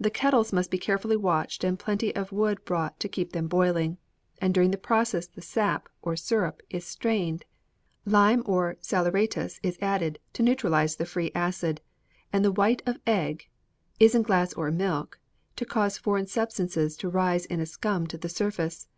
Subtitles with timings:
[0.00, 3.98] "'The kettles must be carefully watched and plenty of wood brought to keep them boiling,
[4.40, 7.44] and during the process the sap, or syrup, is strained;
[8.04, 11.80] lime or salaeratus is added, to neutralize the free acid;
[12.32, 13.46] and the white of egg,
[14.00, 15.20] isinglass or milk,
[15.54, 18.88] to cause foreign substances to rise in a scum to the surface.